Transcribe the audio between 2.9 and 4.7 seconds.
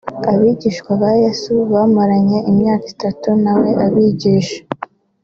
itatu nawe abigisha